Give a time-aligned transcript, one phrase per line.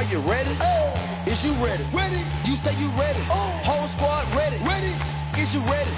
[0.00, 0.56] Are you ready?
[0.62, 1.30] Oh.
[1.30, 1.84] Is you ready?
[1.92, 2.24] Ready.
[2.48, 3.20] You say you ready.
[3.28, 4.56] Whole squad ready.
[4.64, 4.94] Ready.
[5.36, 5.90] Is you ready?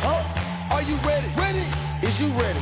[0.72, 1.28] Are you ready?
[1.36, 1.64] Ready.
[2.02, 2.58] Is you ready?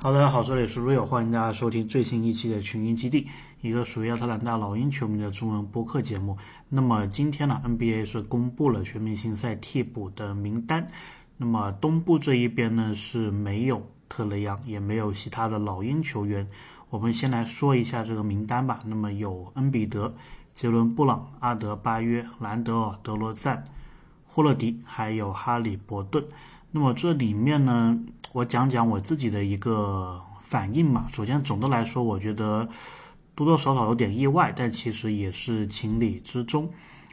[0.00, 3.28] Hello，，大家好，这里是 Rio，欢迎大家收听最新一期的群英基地，
[3.60, 6.38] 一个属于亚特兰大老鹰球迷的中文播客节目。
[6.70, 10.90] 那么今天呢，NBA 是公布了全明星赛替补的名单。
[11.36, 16.48] 那么东部这一边呢是没有特雷杨，也没有其他的老鹰球员。
[16.88, 18.78] 我们先来说一下这个名单吧。
[18.86, 20.14] 那么有恩比德、
[20.54, 23.64] 杰伦布朗、阿德巴约、兰德尔、德罗赞、
[24.24, 26.24] 霍勒迪，还有哈里伯顿。
[26.70, 27.98] 那么这里面呢，
[28.32, 31.06] 我讲讲我自己的一个反应嘛。
[31.10, 32.68] 首先，总的来说，我觉得
[33.34, 36.70] 多多少少有点意外，但其实也是情理之中。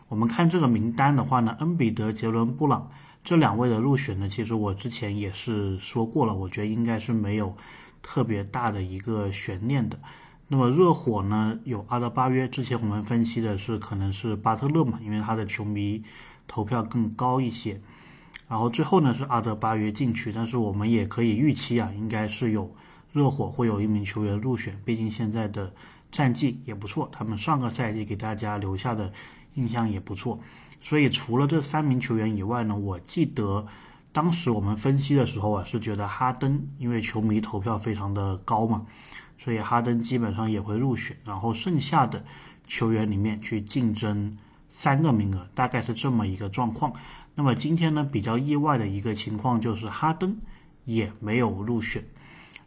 [0.10, 2.92] 我们看这个名单的话呢，恩比德、杰伦布朗
[3.24, 7.56] 这两位的入选呢，其实我之前也是说过了，我觉得应该是没有
[8.04, 9.98] 特别大的一个悬念的。
[10.48, 16.04] 那么热火呢，有阿德巴约，之前我们分析的是可能是巴特勒嘛，因为他的球迷
[16.48, 17.82] 投票更高一些。
[18.48, 22.76] 然后最后呢是阿德巴约进去，但是我们也可以预期啊，应该是有
[23.12, 25.74] 热火会有一名球员入选，毕竟现在的
[26.12, 29.12] 战绩也不错，他们上个赛季给大家留下的
[29.56, 30.40] 印象也不错，
[30.82, 33.66] 所以除了这三名球员以外呢，我记得
[34.14, 38.86] 当时我们分析的时候啊，是觉得哈登因为球迷投票非常的高嘛，
[39.40, 42.24] 所以哈登基本上也会入选，然后剩下的
[42.68, 44.38] 球员里面去竞争
[44.70, 46.94] 三个名额，大概是这么一个状况。
[47.36, 50.38] 那么今天呢，比较意外的一个情况就是哈登
[50.86, 52.06] 也没有入选。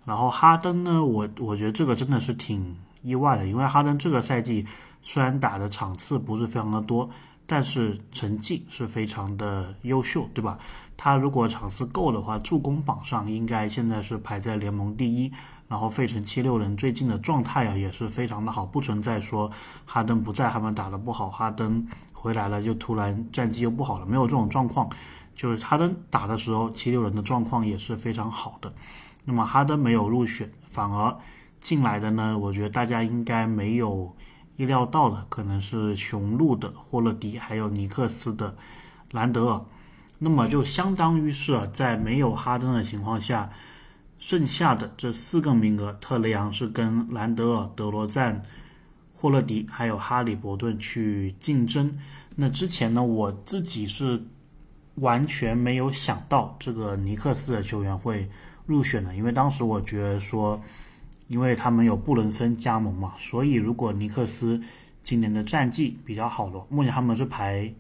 [0.05, 4.67] 然后哈登呢，我我觉得这个真的是挺意外的，因为哈登这个赛季
[5.03, 7.11] 虽然打的场次不是非常的多，
[7.47, 10.59] 但是成绩是非常的优秀，对吧？
[10.97, 15.33] 他如果场次够的话，助攻榜上应该现在是排在联盟第一。
[15.69, 19.51] 然后费城七六人最近的状态啊也是非常的好，不存在说
[19.85, 24.91] 哈登不在他们打的不好，哈登回来了就突然战绩又不好了，没有这种状况。
[25.35, 28.75] 就是哈登打的时候，七六人的状况也是非常好的。
[29.25, 31.17] 那么哈登没有入选，反而
[31.59, 34.15] 进来的呢，我觉得大家应该没有
[34.56, 38.55] 意料到的，可能是雄鹿的霍勒迪，还有尼克斯的
[39.11, 39.61] 兰德尔。
[40.19, 43.50] 那么就相当于是在没有哈登的情况下。
[44.19, 48.43] 剩下的这四个名额，特雷杨是跟兰德尔、德罗赞、
[49.12, 51.99] 霍勒迪还有哈里伯顿去竞争。
[52.34, 54.25] 那之前呢，我自己是
[54.94, 58.31] 完全没有想到这个尼克斯的球员会
[58.65, 60.59] 入选的，因为当时我觉得说，
[61.28, 64.62] 因为他们有布伦森加盟嘛，所以如果尼克斯
[65.03, 67.71] 今年的战绩比较好的，目前他们是排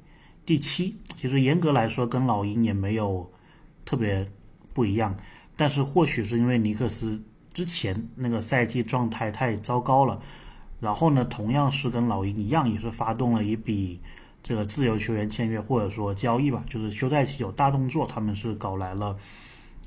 [0.46, 3.28] 第七，其实严格来说跟老鹰也没有
[3.84, 4.26] 特别
[4.72, 5.14] 不一样。
[5.56, 7.20] 但是或许是因为尼克斯
[7.52, 10.20] 之前那个赛季状态太糟糕了，
[10.78, 14.00] 然后呢，同样是跟老鹰一样，也是发动了一笔
[14.42, 19.16] 这个自由球员签约或者说交易吧，就是休赛期有大动作，他们是搞来了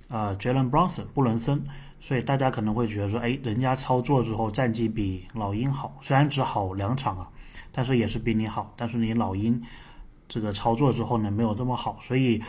[0.10, 1.64] 呃 Jalen Brunson 布伦森，
[2.00, 7.30] 所以大家可能会觉得说，哎，人家操作之后战绩比老鹰好，虽然只好两场啊，
[7.72, 9.62] 但是也是比你好，但是你老鹰
[10.30, 12.42] 这个操作之后呢没有这么好，所以。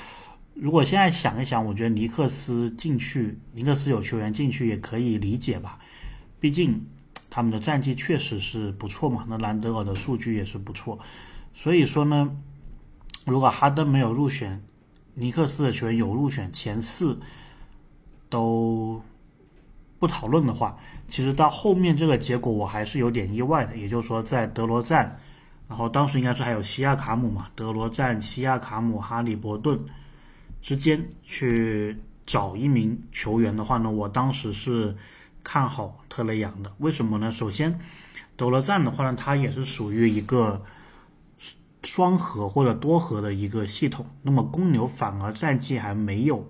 [0.52, 5.78] 如果现在想一想，我觉得尼克斯进去，尼克斯有球员进去也可以理解吧，
[6.38, 6.86] 毕竟
[7.30, 9.24] 他们的战绩确实是不错嘛。
[9.28, 10.98] 那兰德尔的数据也是不错，
[11.54, 12.36] 所以说呢，
[13.24, 14.62] 如果哈登没有入选，
[15.14, 17.20] 尼克斯的球员有入选前四
[18.28, 19.00] 都
[19.98, 23.76] 不讨论的话，其实到后面这个结果我还是有点意外的。
[23.76, 25.20] 也就是说，在德罗赞，
[25.70, 29.80] 然后当时应该是还有西亚卡姆嘛，德罗赞、西亚卡姆、哈利伯顿。
[30.60, 34.94] 之间去找一名球员的话呢，我当时是
[35.42, 36.70] 看好特雷杨的。
[36.78, 37.32] 为什么呢？
[37.32, 37.80] 首先，
[38.36, 40.62] 德罗赞的话呢，它也是属于一个
[41.82, 44.04] 双核或者多核的一个系统。
[44.20, 46.46] 那么公牛反而战绩还没有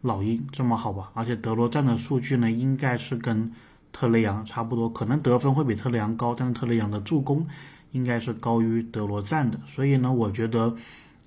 [0.00, 1.10] 老鹰这么好吧？
[1.12, 3.52] 而且德罗赞的数据呢，应该是跟
[3.92, 7.46] 特雷杨差不多，可能得分会比特雷杨高，但是特雷杨的助攻
[7.94, 9.58] 应该是高于德罗赞的。
[9.66, 10.76] 所以呢，我觉得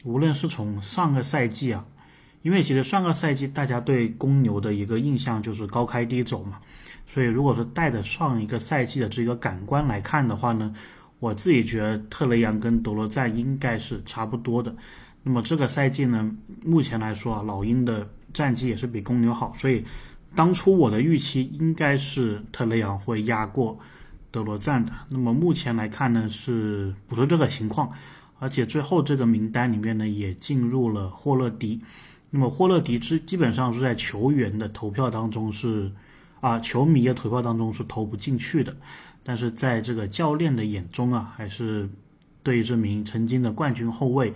[0.04, 1.84] 无论是从上个赛季啊。
[2.44, 6.60] 因为其实上个赛季大家对公牛的一个印象就是高开低走嘛，
[7.06, 10.74] 所以如果说带着上一个赛季的这个感官来看的话呢，
[11.20, 14.74] 我自己觉得特雷杨跟德罗赞应该是差不多的。
[15.24, 16.32] 那么这个赛季呢，
[16.64, 19.84] 目前来说啊，老鹰的战绩也是比公牛好，所以
[20.34, 23.80] 当初我的预期应该是特雷杨会压过
[24.38, 24.94] 德罗赞的。
[25.10, 27.94] 那么目前来看呢，是不是这个情况？
[28.38, 31.82] 而且最后这个名单里面呢，也进入了霍勒迪。
[32.30, 35.92] 那么霍勒迪基基本上是在球员的投票当中是，
[36.40, 38.78] 啊，球迷的投票当中是投不进去的。
[39.24, 41.90] 但是在这个教练的眼中啊，还是
[42.44, 44.34] 对这名曾经的冠军后卫，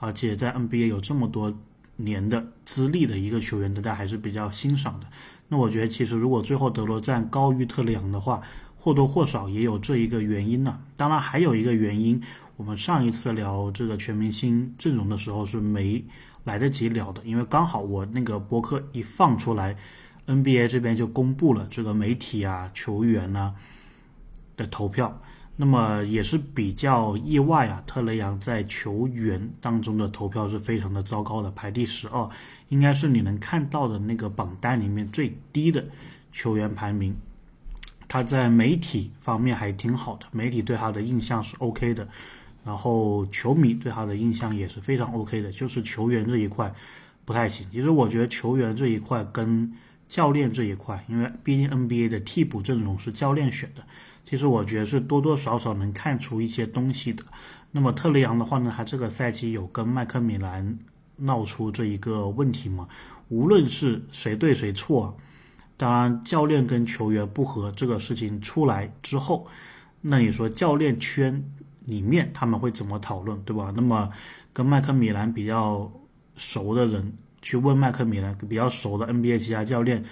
[0.00, 1.54] 而且在 NBA 有这么多
[1.96, 5.06] 年的资历的一个球员，大家还是比较欣赏的。
[5.48, 8.40] 那我觉得，其实如果最后德罗赞高于特雷昂的话，
[8.82, 10.76] 或多或少也有这一个原因呢。
[10.96, 12.20] 当然，还有一个原因，
[12.56, 16.04] 我们上一次聊这个全明星阵容的时候是没
[16.42, 19.76] 来得及聊的，因为刚好我那个博客一放出来
[20.26, 23.54] ，NBA 这边就公布了这个媒体啊、球员呐
[24.56, 25.16] 的投票。
[25.54, 32.28] 那么也是比较意外啊，特雷杨在球员当中的投票是非常的糟糕的，排第十二，
[32.68, 35.84] 应该是你能看到的那个榜单里面最低的
[36.32, 37.14] 球员排名。
[38.12, 42.06] 他在媒体方面还挺好的，媒体对他的印象是 OK 的，
[42.62, 46.74] 然后球迷对他的印象也是非常 OK 的，就是球员这一块
[47.24, 47.66] 不太行。
[47.72, 49.72] 其实我觉得球员这一块跟
[50.08, 53.82] 教练这一块，因为毕竟 NBA 的替补阵容是教练选的，
[54.26, 57.24] 其实我觉得是多多少少能看出一些东西的。
[57.70, 60.78] 那么特雷杨的话呢，他这个赛季有跟麦克米兰
[61.16, 62.88] 闹出这一个问题吗？
[63.30, 65.16] 无论是谁对谁错。
[65.82, 69.48] 当然，教练跟球员不和这个事情出来之后，
[70.00, 71.42] 那你说教练圈
[71.84, 73.72] 里面他们会怎么讨论，对吧？
[73.74, 74.08] 那么
[74.52, 75.90] 跟麦克米兰比较
[76.36, 80.04] 熟的人去问麦克米兰比较熟的 NBA 其他教练，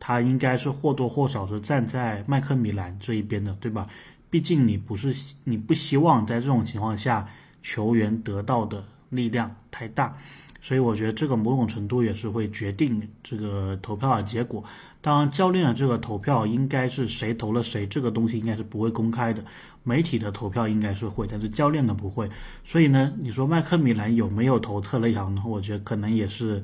[0.00, 3.86] 他应该是或多或少是站在麦克米兰这一边的，对吧？
[4.30, 5.14] 毕竟你不是
[5.44, 7.28] 你不希望在这种情况下
[7.62, 10.16] 球员得到的力量太大。
[10.60, 14.64] 所以我觉得这个某种程度也是会决定这个投票的结果。
[15.00, 19.44] 当然，教练的这个投票应该是谁投了谁，这个东西应该是不会公开的。
[19.84, 22.28] 媒体的投票应该是会，但是教练的不会。
[22.64, 25.42] 所以呢，你说麦克米兰有没有投特雷杨呢？
[25.46, 26.62] 我觉得可能也是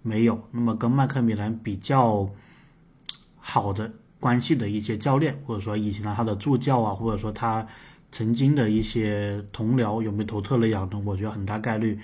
[0.00, 0.40] 没有。
[0.50, 2.28] 那么跟麦克米兰比较
[3.36, 7.66] 好的关系的一些教练，或者说以前的他的助教啊，或者说他
[8.10, 11.02] 曾经的一些同僚，有没有投特雷杨呢？
[11.04, 11.98] 我觉得很大概率。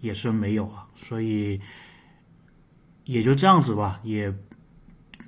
[0.00, 1.58] 也是没有啊，所以
[3.04, 4.30] 也就这样子吧，也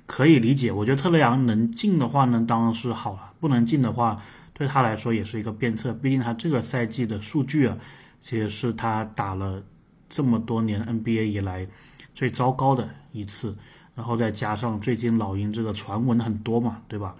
[0.07, 0.71] 可以理解。
[0.71, 4.23] 我觉得特雷杨能进的话呢，当然是好了；不能进的话，
[4.53, 5.93] 对他来说也是一个鞭策。
[5.93, 7.77] 毕竟他这个赛季的数据啊，
[8.23, 9.61] 其实是他打了
[10.09, 11.67] 这么多年 NBA 以来
[12.15, 13.55] 最糟糕的一次。
[13.93, 17.15] 然后再加上最近老鹰这个传闻很多嘛，对吧？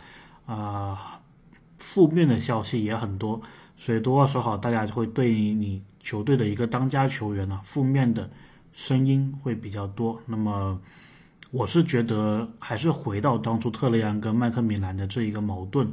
[0.47, 1.19] 啊，
[1.77, 3.41] 负面的消息也很多，
[3.75, 5.83] 所以多多少少大家就会对你。
[5.99, 8.29] 球队的一个当家球员呢，负面的
[8.71, 10.21] 声音会比较多。
[10.25, 10.79] 那么，
[11.51, 15.91] 我是觉得还是回到当初特雷杨跟麦克米兰的这一个矛盾。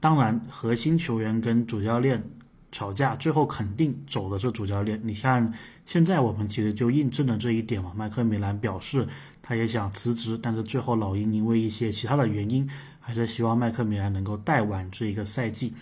[0.00, 2.30] 当然，核心球员跟主教练
[2.72, 5.00] 吵架，最后肯定走的是主教练。
[5.04, 5.54] 你看，
[5.86, 7.92] 现在我们其实就印证了这一点嘛。
[7.96, 9.08] 麦克米兰表示
[9.42, 12.68] 他也想辞职，但是最后老鹰因为一些其他的原因，
[13.00, 15.74] 还是希望麦克米兰能够带完这一个赛季。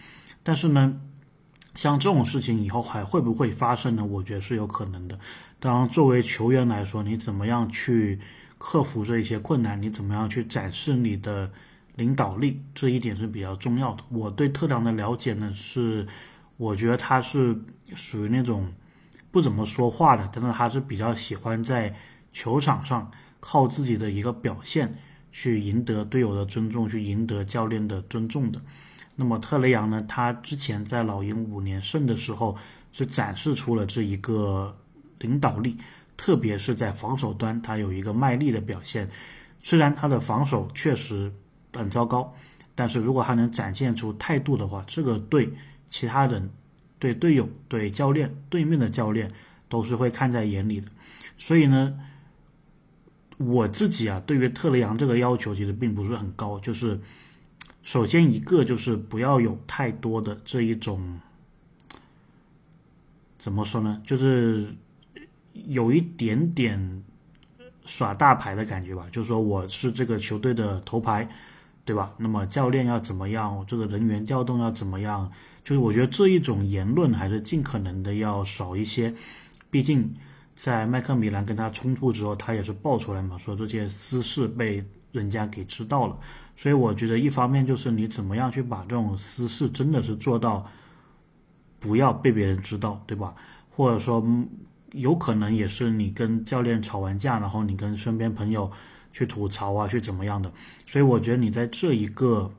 [0.42, 1.00] 但是呢？
[1.74, 4.04] 像这种事情以后还会不会发生呢？
[4.06, 5.18] 我觉得是有可能的。
[5.60, 8.18] 当，作为球员来说，你怎么样去
[8.58, 9.80] 克服这一些困难？
[9.82, 11.50] 你怎么样去展示你的
[11.94, 12.62] 领导力？
[12.74, 14.04] 这一点是比较重要的。
[14.08, 16.06] 我对特良的了解呢，是
[16.56, 17.60] 我觉得他是
[17.94, 18.72] 属于那种
[19.30, 21.94] 不怎么说话的，但是他是比较喜欢在
[22.32, 23.10] 球场上
[23.40, 24.98] 靠自己的一个表现
[25.32, 28.60] 去赢得队友的尊重，去赢得教练的尊重的。
[29.14, 30.02] 那么特雷杨呢？
[30.06, 32.58] 他之前在老鹰五年胜的时候，
[32.92, 34.76] 是展示出了这一个
[35.18, 35.78] 领导力，
[36.16, 39.10] 特别是在防守端，他有一个卖力的表现。
[39.58, 41.32] 虽然他的防守确实
[41.72, 42.34] 很糟糕，
[42.74, 45.52] 但是如果他能展现出态度的话，这个对
[45.88, 46.50] 其他人、
[46.98, 49.32] 对队友、对教练、对面的教练
[49.68, 50.88] 都是会看在眼里的。
[51.38, 51.98] 所以呢，
[53.38, 57.00] 我自己啊，对于特雷杨这个要求其实并不是很高，就是。
[57.82, 61.20] 首先一个就是不要有太多的这一种，
[63.38, 64.02] 怎么说呢？
[64.04, 64.74] 就是
[65.66, 67.02] 有一点点
[67.84, 69.06] 耍大牌的感觉吧。
[69.10, 71.28] 就是说我是这个球队的头牌，
[71.84, 72.12] 对吧？
[72.18, 73.64] 那么教练要怎么样？
[73.66, 75.32] 这个人员调动要怎么样？
[75.64, 79.14] 就是我觉得这一种言论还是尽可能的要少一些。
[79.70, 80.14] 毕竟
[80.54, 84.84] 在麦克米兰跟他冲突之后，他也是爆出来嘛，说这些私事被。
[85.12, 86.18] 人家给知道了，
[86.56, 90.70] 所以我觉得一方面就是你怎么样去把这种私事真的是做到
[91.80, 93.34] 不要被别人知道，对吧？
[93.70, 94.22] 或者说
[94.96, 98.70] 有可能也是你跟教练吵完架，然后你跟身边朋友
[99.12, 100.52] 去吐槽啊，去怎么样的？
[100.86, 102.50] 所以我觉得你在这一个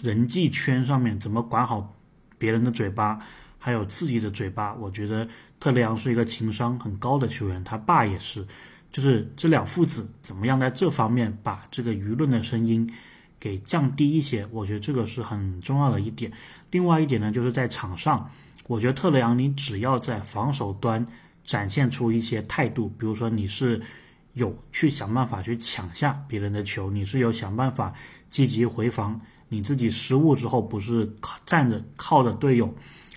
[0.00, 1.94] 人际圈上面怎么管好
[2.38, 3.20] 别人的嘴巴，
[3.58, 5.28] 还有自己的嘴巴，我觉得
[5.58, 8.46] 特雷杨是一个情商很高的球员，他爸也是。
[8.92, 12.92] 就是这两父子怎么样在这方面把这个舆论的声音
[13.38, 16.32] 给降低一些，我觉得这个是很重要的一点。
[16.72, 18.30] 另外一点呢，就是在场上，
[18.66, 21.06] 我觉得特雷杨你只要在防守端
[21.44, 23.80] 展现出一些态度，比如说你是
[24.34, 27.94] 有去想办法去抢下别人的球，你是有想办法
[28.28, 32.74] 积极回防，你自己失误之后不是靠站着靠着队友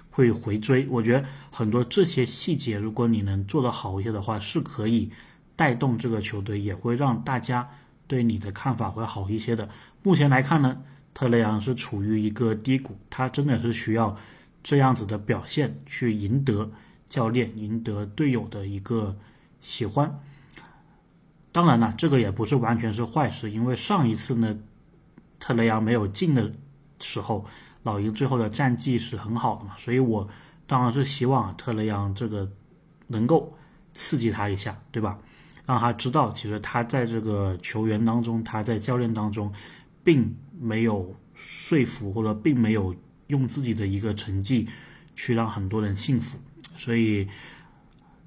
[0.10, 5.12] 会回追，我觉得很多这些细节，如果你能做得好一些的话，是可以
[5.56, 7.70] 带动这个球队，也会让大家
[8.08, 9.70] 对你的看法会好一些的。
[10.02, 10.82] 目前来看呢，
[11.14, 14.18] 特雷杨是处于一个低谷，他真的是需要
[14.64, 16.72] 这样子的表现去赢得
[17.14, 19.16] 教练、赢得队友的一个
[19.62, 20.20] 喜欢。
[21.52, 24.58] 当然了，这个也不是完全是坏事，因为上一次呢，
[25.40, 26.52] 特雷杨没有进的
[27.00, 27.46] 时候，
[27.84, 30.28] 老鹰最后的战绩是很好的嘛，所以我
[30.66, 32.52] 当然是希望特雷杨这个
[33.06, 33.56] 能够
[33.94, 35.20] 刺激他一下，对吧？
[35.68, 39.54] 让他知道，其实他在这个球员当中，他在教练当中。
[40.06, 42.94] 并没有说服或者并没有
[43.28, 44.68] 用自己的一个成绩
[45.16, 46.38] 去让很多人信服，
[46.76, 47.28] 所以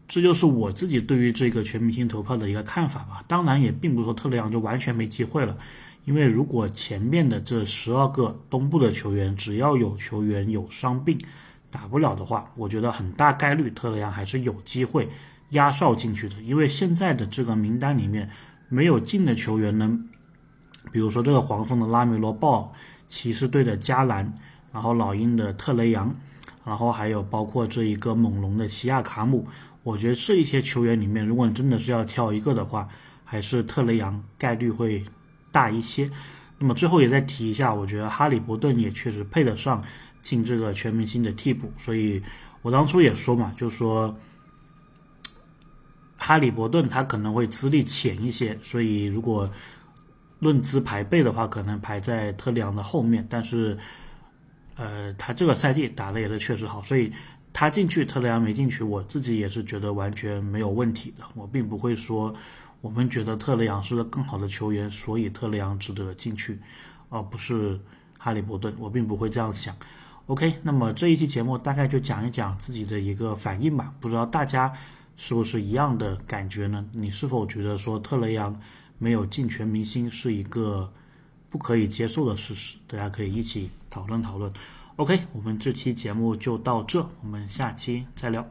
[0.09, 3.25] 这就是我自己对于这个全明星投票的一个看法吧。
[3.27, 5.57] 当然，也并不是说特雷杨就完全没机会了，
[6.05, 11.19] 因为如果前面的这十二个东部的球员只要有球员有伤病
[11.71, 15.09] 打不了的话，我觉得很大概率特雷杨还是有机会
[15.51, 16.41] 压哨进去的。
[16.43, 18.31] 因为现在的这个名单里面
[18.69, 19.99] 没有进的球员呢。
[20.93, 22.73] 比如说这个黄蜂的拉米罗·鲍，
[23.09, 24.33] 骑士队的加兰，
[24.73, 26.15] 然后老鹰的特雷杨，
[26.67, 29.47] 然后还有包括这一个猛龙的西亚卡姆，
[29.85, 32.89] 我觉得这一些球员里面，如果你真的是要挑一个的话，
[33.25, 35.05] 还是特雷杨概率会
[35.53, 36.11] 大一些。
[36.59, 39.81] 那么最后也再提一下，我觉得哈利伯顿也确实配得上
[40.21, 42.21] 进这个全明星的替补，所以
[42.63, 44.19] 我当初也说嘛，就说
[46.17, 49.49] 哈利伯顿他可能会资历浅一些，所以如果。
[50.39, 53.79] 论资排辈的话，可能排在特里昂的后面，但是，
[54.77, 57.13] 呃，他这个赛季打的也是确实好，所以
[57.53, 61.25] 他进去，特雷杨没进去，我自己也是觉得完全没有问题的。
[61.35, 62.35] 我并不会说
[62.83, 66.59] 我们觉得特雷杨是个更好的球员，所以特雷杨值得进去，
[67.09, 67.81] 而不是
[68.19, 68.75] 哈利伯顿。
[68.79, 69.75] 我并不会这样想。
[70.27, 74.73] OK，那么这一期节目大概就讲一讲自己的一个反应吧，不知道大家
[75.17, 76.85] 是不是一样的感觉呢？
[76.93, 78.61] 你是否觉得说特雷杨？
[78.99, 80.91] 没有进全明星是一个
[81.51, 84.53] 不可以接受的事实，大家可以一起讨论讨论。
[84.97, 88.47] OK，我们这期节目就到这，我们下期再聊。